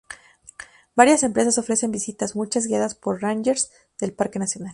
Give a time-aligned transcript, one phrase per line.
[0.95, 3.69] Varias empresas ofrecen visitas, muchas guiadas por rangers
[3.99, 4.69] del parque nacional.